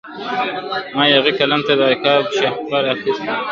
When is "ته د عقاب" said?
1.67-2.23